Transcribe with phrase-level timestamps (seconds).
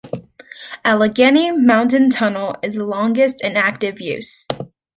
[0.83, 4.47] Allegheny Mountain Tunnel is the longest in active use.